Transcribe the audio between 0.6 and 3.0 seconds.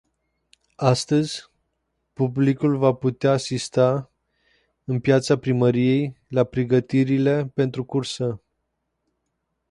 Astăzi, publicul va